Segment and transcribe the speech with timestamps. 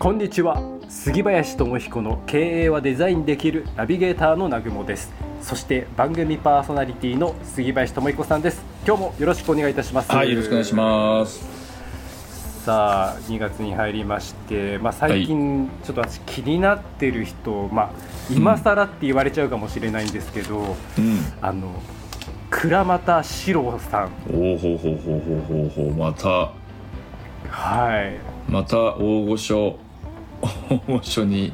[0.00, 0.62] こんにちは。
[0.88, 5.12] 杉林智彦の経営はデザインできるナビゲーターの南雲です。
[5.42, 8.62] そして番組パーソナリティの杉林智彦さんです。
[8.86, 10.10] 今日もよろしくお願いいたします。
[10.10, 12.64] はいよろしくお願いします。
[12.64, 17.90] さあ2月に入りまして、まあ、最近ちょっと私気になってる人、まあ、
[18.30, 21.18] 今更って言われちゃうかもしれないんですけど、うん。
[21.42, 21.74] あの
[22.48, 24.12] 倉俣史郎さん。
[24.32, 25.94] おおほうほうほうほうほうほう。
[25.94, 26.52] また。
[27.50, 28.50] はい。
[28.50, 29.78] また大御所
[30.42, 31.52] 大御所に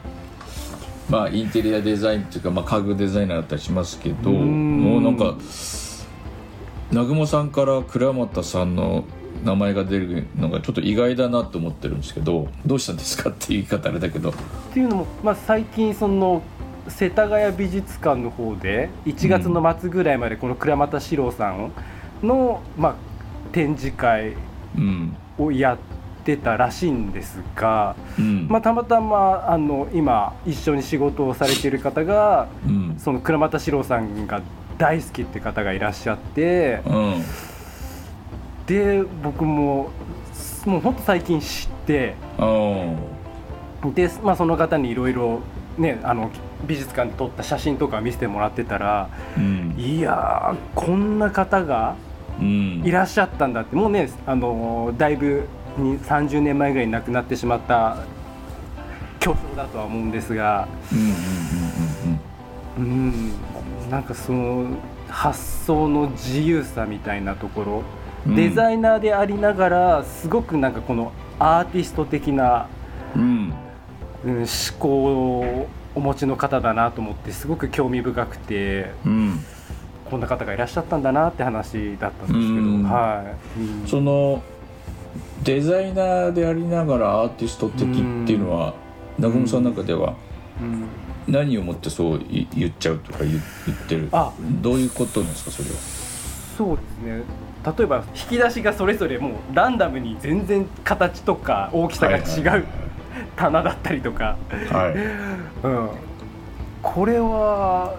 [1.08, 5.36] まあインテリアデザインっていうか、まあ、家具デザイナーだったりしますけどもうなんか
[6.90, 9.04] 南雲さんから倉俣さんの
[9.44, 14.30] 名前が出るのがちょっと意外だなと思ってるんですけどどうしたんですかっていう言い方あれだけど。
[14.30, 14.32] っ
[14.72, 16.42] ていうのも、まあ、最近その
[16.88, 21.72] 世田谷美術館の方で1月の末ぐらいまでこの倉俣史郎さん
[22.22, 22.94] の、まあ、
[23.52, 24.34] 展示会
[24.76, 25.16] うん。
[25.38, 25.78] をやっ
[26.26, 28.48] てたらしいんですが、うん。
[28.48, 32.96] まあ、たまたまあの今一緒に仕事をされている方がうん。
[32.98, 34.42] その倉俣史郎さんが
[34.76, 37.24] 大好きって方がいらっしゃってうん。
[38.66, 39.90] で僕も
[40.66, 42.16] もうほんと最近知って。
[42.38, 43.94] うん。
[43.94, 45.40] で、まあ、その方にいろいろ
[45.78, 46.30] ねあの
[46.66, 49.74] 美術館で撮った写真とか見せてもらってたらうん。
[49.78, 51.94] いやーこんな方が
[52.40, 52.82] うん。
[52.84, 55.46] いらっしゃったんだってもうねあのだいぶ
[55.78, 57.98] に30年前ぐらいに亡くなってしまった
[59.20, 60.68] 巨匠だとは思うんですが
[62.78, 63.32] うん。
[63.90, 64.76] なんかその
[65.08, 67.82] 発想の自由さみたいなところ、
[68.26, 68.36] うん。
[68.36, 72.68] デザイナーでありながらすごくなんかこのアーティスト的な
[73.14, 73.54] うん。
[74.24, 74.46] うん、思
[74.78, 74.88] 考
[75.38, 79.40] をお持ちの方だなと思ってすごく興味深くてうん。
[80.10, 82.46] こんな方がいらっしゃったんだなって話だったんですけど、う
[82.78, 82.82] ん。
[82.84, 83.24] は
[83.56, 83.86] い、うん。
[83.86, 84.42] その
[85.46, 87.86] デザイナーでありながらアーティスト的っ
[88.26, 88.74] ていうのは
[89.16, 90.16] 南雲さんの中では
[90.60, 90.84] うん。
[91.32, 94.08] 何をもってそうい言っちゃうとか言言ってる？
[94.10, 94.32] あ。
[94.60, 95.76] どういうことなんですかそれは？
[96.58, 97.22] そうですね。
[97.78, 102.66] 例えば引き出しがそれぞれもうランダムに全然形とか大きさが違う
[103.36, 104.36] 棚だったりとか、
[104.70, 105.66] はい。
[105.66, 105.90] うん、
[106.82, 107.96] これは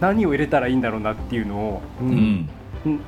[0.00, 2.48] 何を入れたらいいんだろうなっていうのを、うん。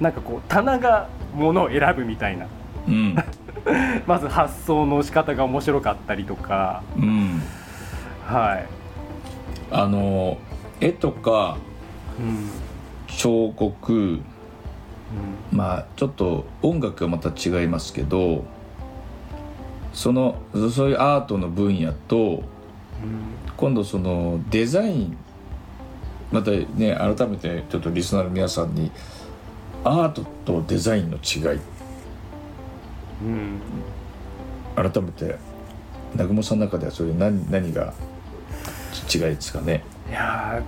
[0.01, 2.49] なんかこう棚がものを選ぶみたいな。
[2.89, 3.17] うん
[4.07, 6.83] まず発想の仕方が面白かったりとか。
[6.97, 7.43] うん。
[8.27, 8.67] はい、
[9.71, 10.39] あの
[10.81, 11.57] 絵とか
[12.19, 12.49] うん。
[13.07, 14.21] 彫刻
[15.53, 18.45] まあちょっと音楽はまた違いますけど
[19.93, 20.41] その
[20.75, 22.43] そういうアートの分野と
[23.57, 25.17] 今度そのデザイン
[26.33, 28.91] またね改めてちょっとリスナーの皆さんに
[29.85, 31.76] アートとデザインの違いうんうん
[34.75, 35.39] 改めて
[36.13, 37.93] 南雲さんの中ではそれ何何が
[39.13, 39.83] 違いですかね？
[40.09, 40.63] いや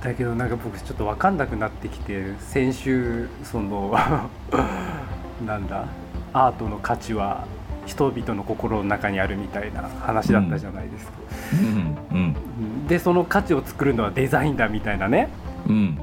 [0.00, 3.90] ーだけどなんか僕ちょっと分かんなくなってきて先週その
[5.46, 5.86] なんだ？
[6.32, 7.44] アートの価値は
[7.86, 11.12] 人々の心の中にあるみたいな話だったじゃないですか、
[11.52, 12.36] うんうん。
[12.56, 12.86] うん。
[12.86, 15.28] でその価値を作るのはデザインだみたいなね。
[15.66, 15.98] うん。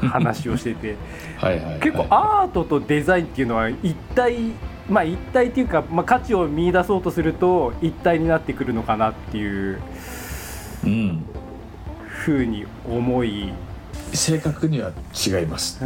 [0.00, 0.96] 話をしてて。
[1.38, 4.52] はいはい、はい、結構アートとデザインっていうのは一体
[4.88, 9.80] まあ一体っていうか、まあ、価値を見出そうとすると一体になってくるのかなっていう
[10.84, 11.24] うん
[12.06, 13.52] ふうに思い、
[14.12, 15.82] 正確には違います。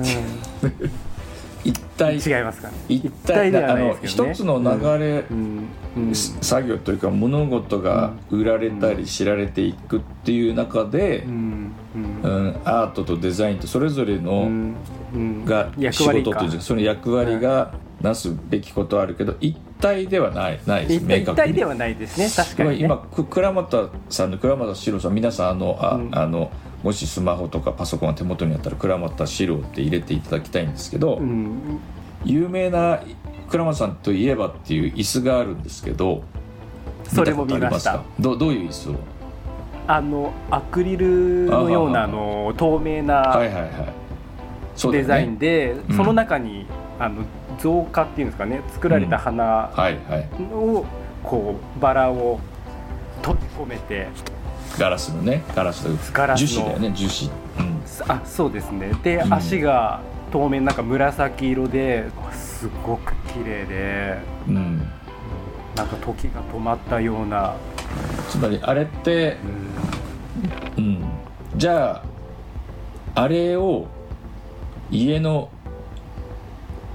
[1.64, 2.74] 一違体いますかね。
[2.88, 3.94] 一体ではね。
[4.02, 5.68] 一つの流れ、うん。
[5.96, 6.14] うん。
[6.14, 11.72] 作業というか物事が売られたり知られていくっていう中でう、ん。
[11.94, 14.74] ううんんアートとデザインとそれぞれうのん。
[15.14, 15.44] うん。
[15.44, 21.36] が仕事というかその役割がなすべきことはあるけど一体ではないないです明確に。
[21.36, 22.28] 体ではないですね。
[22.28, 26.08] 確かに、ね、今く倉俣さんの倉俣史郎さん皆さんあのあ、うん。
[26.12, 26.50] あの
[26.82, 31.78] もしスマホとかパソコンが手元にあったら倉俣史郎って入れていただきたいんですけど、うん。
[32.24, 33.00] 有名な
[33.48, 36.24] 倉俣さんといえばっていう椅子があるんですけど
[37.04, 38.02] それも見ました。
[38.18, 38.94] どどういう椅子を？
[39.86, 43.50] あのアクリルのようなああの透明はい
[44.84, 45.96] なデザインで、うん。
[45.96, 46.66] その中に
[46.98, 47.24] あの
[47.58, 49.70] 造花っていうんですかね作られた花
[50.52, 50.84] を
[51.22, 52.40] こうバラを
[53.22, 54.08] 閉じ込めて
[54.78, 57.32] ガラスのねガラスのガラスの樹脂だよね樹脂。
[57.58, 57.82] うん。
[58.08, 58.92] あそうですね。
[59.02, 59.34] で、うん。
[59.34, 60.00] 足が
[60.32, 64.18] 透明なんか紫色ですごく綺麗で
[64.48, 64.78] うん。
[65.76, 67.56] なんか時が止まったような、
[68.28, 69.36] つまりあれって
[70.76, 70.84] うん。
[70.84, 71.04] うん。
[71.56, 72.02] じゃ
[73.14, 73.86] ああれを
[74.90, 75.50] 家の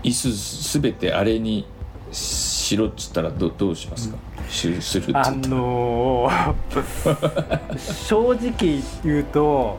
[0.03, 1.65] 椅子すべてあれに
[2.11, 4.17] しろっつったらどどうしますか、
[4.49, 5.13] するって。
[5.15, 7.67] あのー
[8.07, 9.77] 正直言うと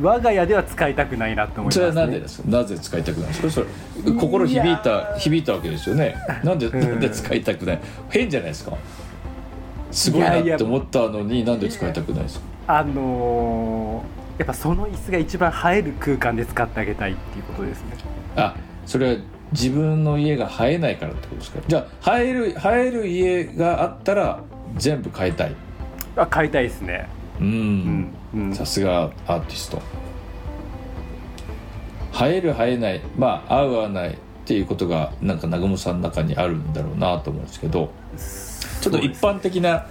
[0.00, 2.48] 我が家では使いたくないなと思います、ね、それはなんでですか？
[2.48, 3.50] なぜ使いたくないですか？
[3.50, 3.66] それ
[4.12, 6.14] 心響いた響いたわけですよね。
[6.44, 7.80] なんで、なんで使いたくない？
[8.08, 8.76] 変じゃないですか？
[9.90, 12.44] すごいなって思ったのになんで使いたくないですか？
[12.78, 17.88] あのーやっぱその椅子が一番映える空間で使ってあげたいっていうことですね。
[18.36, 18.54] あ
[18.90, 19.20] それは
[19.52, 21.60] 自分の家が映えないからってことですか？
[21.68, 24.42] じゃあ映える映える家があったら
[24.76, 25.54] 全部変えたい？
[26.16, 27.08] あ買いたいですね。
[27.40, 28.12] ううん。
[28.52, 29.80] さすがアーティスト。
[32.26, 37.92] 映える映えないまあ合う合わないっていうことがなんか南雲さんの中にあるんだろうなと思うんですけど
[38.80, 39.86] ちょっと一般的な、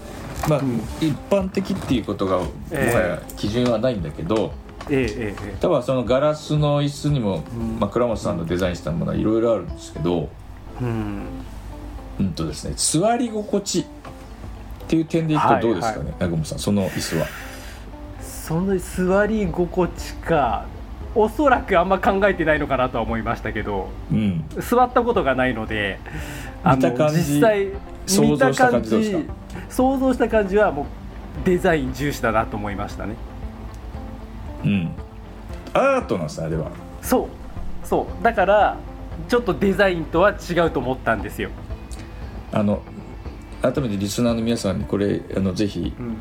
[0.49, 0.77] まあ、うん。
[0.99, 7.79] 一般的っていうことがもはや基準はないんだけど、えええええ多分そのガラスの椅子にも、うん。
[7.79, 10.29] まあ、倉本さんのデザインしたものはいろいろあるんですけど、
[10.81, 11.23] えうん。
[12.19, 13.85] うんとですね、座り心地っ
[14.87, 17.27] ていう点でいくとどうですかね、南雲さんその椅子は。
[18.21, 20.65] その座り心地か
[21.15, 25.99] おそらくあんま考えてないのかなとは思いましたけどうん、座ったことがないので
[26.63, 27.67] あの見た感じ実際
[28.19, 29.27] 見た感じ
[29.69, 30.85] 想像した感じはもう
[31.45, 33.15] デザイン重視だなと思いましたね
[34.63, 34.91] うん、
[35.73, 36.71] アートなんですねあれは。
[37.01, 37.29] そ
[37.83, 37.87] う。
[37.87, 38.23] そう。
[38.23, 38.77] だから
[39.27, 41.49] ちょっとデザインとは違うと思ったんですよ、
[42.51, 42.81] あの
[43.61, 46.17] 改めてリスナーの皆さんにこれあのぜひうん。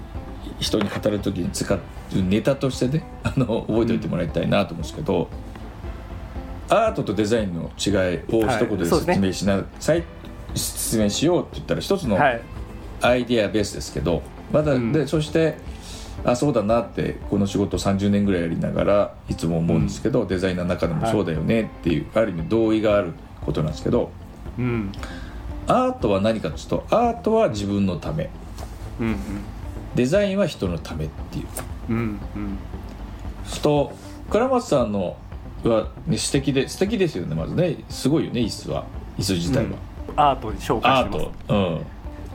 [0.60, 1.78] 人に語る時に使う
[2.12, 5.28] ネタとしてねあの覚えておいてもらいたいなと思うんですけど、
[6.68, 10.02] アートとデザインの違いを一言で説明しなさい、
[10.56, 12.40] 説明しようって言ったら一つのはい。
[13.02, 14.92] アイディアベースですけどまだ、うん。
[14.92, 15.58] でそして
[16.24, 23.12] あそうだなってこの仕事30年ぐらいやりながらいつも思うんですけど、デザイナーの中でもそうだよねっていう、ある意味同意がある
[23.44, 24.10] ことなんですけど
[24.58, 24.92] うん。
[25.66, 28.30] アートは何かというとアートは自分のため。
[29.00, 29.16] うん
[29.94, 31.46] デザインは人のためっていう。
[31.88, 32.02] うんうん。
[32.02, 32.58] うん
[33.62, 33.92] と
[34.30, 35.16] 倉松さんの
[35.64, 37.78] は、ね、素敵で素敵ですよねまずね。
[37.88, 38.84] すごいよね椅子は。
[39.18, 39.74] 椅子自体は、うん。
[40.16, 41.30] アートに紹介アーしてます。
[41.48, 41.54] ト。
[41.54, 41.80] うん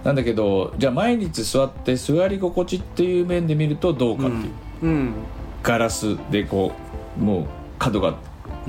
[0.04, 4.52] なんだけどじゃあ毎日座って座り心地っていう面で見るとどうかっていう、
[4.84, 5.14] うん。
[5.62, 6.74] ガラスでこ
[7.18, 7.46] うもう
[7.80, 8.16] 角が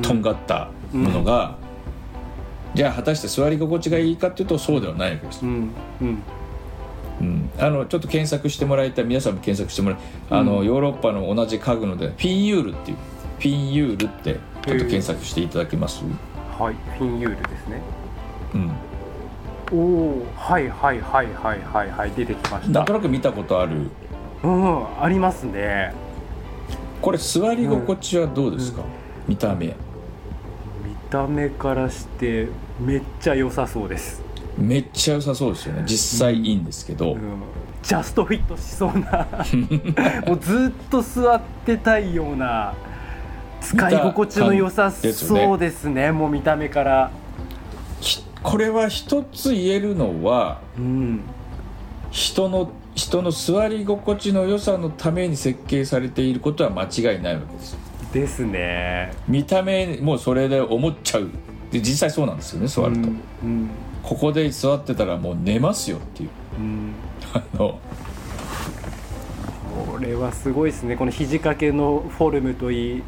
[0.01, 1.57] とんがったものが、
[2.75, 5.45] じゃあ果たして座り心地がいいかっていうとそうではないわけです。
[5.45, 5.71] う、ん。
[6.01, 6.23] うん。
[7.21, 9.99] うん、あのちょっと検索してもらいたい皆さんも検索してもらい
[10.31, 12.97] あの、うんヨーロッパの同じ家具のでピンユールっていう
[13.39, 14.35] ピンユールって
[14.67, 16.03] ちょっと検索していただけます、
[16.59, 16.75] はい。
[16.99, 17.81] フィンユールですね。
[18.55, 18.73] うん、
[19.73, 22.71] おおはいはいはいはいはいはい出てきました。
[22.71, 23.91] なんとなく見たことある。
[24.43, 25.95] うんありますね。
[27.01, 28.83] これ座り心地はどうですか、
[29.29, 29.67] 見た目。
[29.67, 29.75] 見
[31.11, 32.49] た目からして
[32.81, 34.23] めっちゃ良さそうです、
[34.57, 35.85] めっちゃ良さそうですよね。
[35.87, 37.43] 実際いいんですけど、うん、
[37.83, 39.27] ジャストフィットしそうな。
[40.27, 42.75] もうずっと座ってたいような
[43.61, 46.13] 使い心地の良さそうですね。
[46.13, 47.11] もう見た目から。
[48.01, 51.21] ひこれは一つ言えるのはうん。
[52.11, 57.77] 人の人の座り心地の良さのために設計されていることは間違いないわけです。
[58.13, 59.13] ですね。
[59.27, 61.31] 見た目もうそれで思っちゃう。
[61.73, 63.09] で実際そうなんですよね座ると、
[63.43, 63.71] うん
[64.05, 66.29] ここで座ってたらもう寝ますよっていう。
[66.59, 66.93] うん。
[67.33, 67.81] あの。
[69.91, 70.97] これはすごいですね。
[70.97, 73.03] この肘掛けのフォルムといい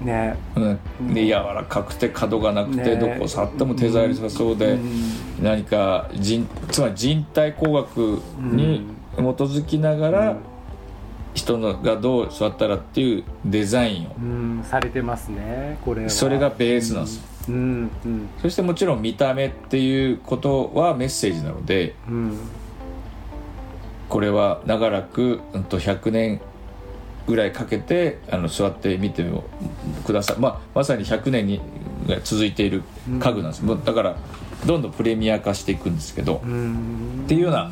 [0.00, 0.36] ね。
[0.56, 1.14] うん。
[1.14, 2.96] で柔らかくて角がなくて、ね。
[2.96, 5.02] どこ触っても手触りさそうで、うん。
[5.42, 10.36] 何か人つまり人体工学に基づきながら、うん。
[11.32, 14.64] 人のがどう座ったらっていうデザインをうん。
[14.64, 16.10] されてますねこれは。
[16.10, 17.90] それがベースなんです、うん。
[18.04, 18.28] うん。
[18.42, 22.38] そしてもちろん見た目っていうことはメッセージなのでうん。
[24.08, 26.40] これは長らく、うん、と100年
[27.26, 29.44] ぐらいかけてあの座ってみても
[30.06, 31.60] ください、まあ、まさに100年に
[32.08, 32.82] が続いている
[33.20, 34.16] 家具なんです、もうだから
[34.66, 37.22] どんどんプレミア化していくんですけど、うん。
[37.24, 37.70] っていうような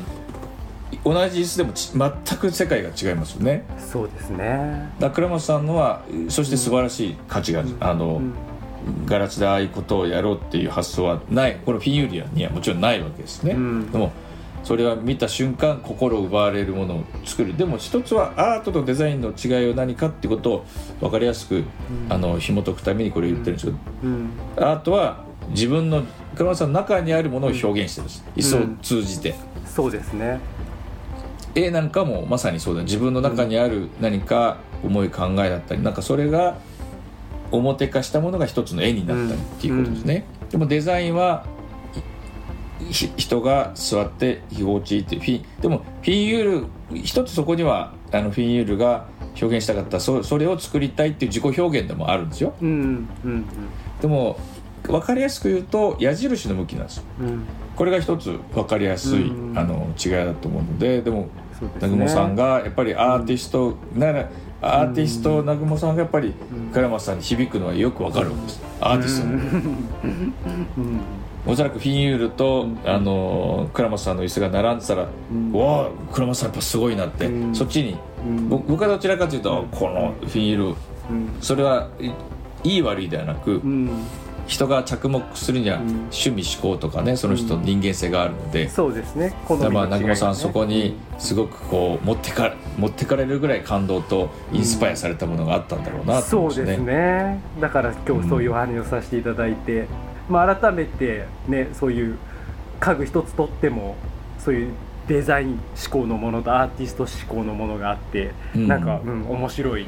[1.03, 3.63] 同じ椅子でもち全く世界が違いますよね。
[3.77, 4.89] そうですね。
[4.99, 8.33] だから倉本さんのはそして素晴らしい価値が、あの、うん。
[9.05, 11.57] ガラスでああいうことをやろうっていう発想はない。
[11.65, 13.91] これフィンユリアにはもちろんないわけですね、うん。
[13.91, 14.11] でも
[14.63, 17.55] それは見た瞬間心を奪われるものを作る。
[17.57, 20.65] でも一つはアートとデザインの違いは何かってことを
[20.99, 21.63] 分かりやすく、
[22.09, 24.29] あの紐解くためにこれ言ってるんですけど、うん。
[24.57, 26.03] アートは自分の
[26.35, 28.57] 倉本さんの中にあるものを表現してるんです。
[28.57, 29.35] 椅子を通じて、
[29.65, 30.39] そうですね。
[31.55, 32.83] 絵なんかもまさにそうだ。
[32.83, 36.57] 自分の中にある何か思い考えだったりなんかそれが
[37.51, 41.45] 表化したものが一つの絵になったりっていうことですね、でもデザインは
[42.89, 46.67] 人が座って居心地いいっていうフィでもフィンユール
[47.03, 49.07] 一つそこにはあのフィンユールが
[49.39, 53.45] 表現したかったそそれを作りたいっていう自己表現でもあるんですよ、うんうんうん、
[54.01, 54.39] でも
[54.83, 57.45] 分かりやすく言うと矢印の向きなんですよ、うん、
[57.75, 61.29] これが一つ分かりやすい、あの違いだと思うのででも
[61.75, 64.29] 南雲、さんがやっぱりアーティストなら、
[64.61, 66.33] アーティスト南雲さんがやっぱり
[66.73, 68.61] 倉松さんに響くのはよく分かるんです。
[68.79, 70.99] アーティストの。
[71.49, 80.75] おそらくフィンユールと、あの倉松さんの椅子が並んでたら、うん、わあ倉松さんやっぱすごいなって、うん、そっちに、うん、僕はどちらかというと、このフィンユール、
[81.41, 81.89] それは
[82.63, 83.61] いい悪いではなく、
[84.45, 89.33] 人が着目するには趣味思考とかねその人の人間性があるので、そうですね。
[89.71, 97.41] まあ南雲さんそこにすごくこう持ってか持ってかれるぐらい感動とインスパイアされたものがあったんだろうなと思うんですね、そうですね。
[97.59, 99.87] だから今日そういうお話をさせていただいて、
[100.29, 102.17] まあ、改めてねそういう
[102.79, 103.95] 家具一つとっても
[104.37, 104.73] そういう
[105.07, 105.59] デザイン思
[105.89, 109.87] 考のものとアーティスト思考のものがあって、うん、なんか、うん、面白い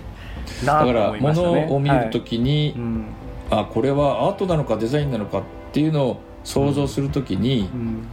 [0.66, 1.54] なと思いましたね。
[1.54, 2.80] だから物を見るときに、はい。
[2.80, 3.06] うん、
[3.52, 8.04] あこれはアートなのかデザインなのかっていうのを想像するときに、うん、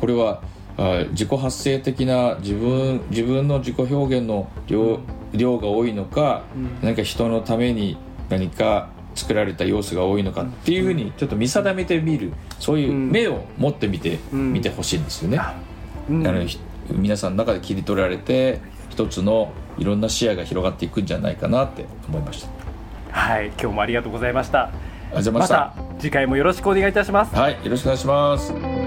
[0.00, 0.42] これは
[0.78, 5.00] あ自己発生的な自分自分の自己表現の量
[5.34, 6.44] 量が多いのか、
[6.80, 7.98] 何か人のために
[8.30, 15.38] 何か作られた要素が多いのかっていうふうにちょっと見定めてみるそういう目を持ってみて、見てほしいんですよね。
[15.38, 15.54] あ
[16.08, 16.46] の
[16.90, 18.60] 皆さんの中で切り取られて
[18.90, 22.48] 一つのいろんな視野が広がっていくんじゃないかなって思いました。
[23.10, 24.64] はい今日もありがとうございました。
[24.64, 24.78] ありが
[25.10, 27.34] とうございました、ま、次回もよろしくお願いいたします。
[27.34, 28.77] はいよろしくお願いします